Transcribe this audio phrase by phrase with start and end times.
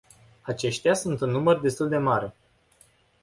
[0.41, 2.33] Aceștia sunt în număr destul de mare.